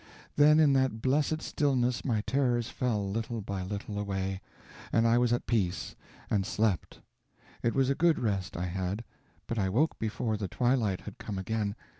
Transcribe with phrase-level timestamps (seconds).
[0.35, 4.41] Then in that blessed stillness my terrors fell little by little away,
[4.91, 5.93] and I was at peace
[6.27, 7.01] and slept.
[7.61, 9.03] It was a good rest I had,
[9.45, 11.75] but I woke before the twilight had come again.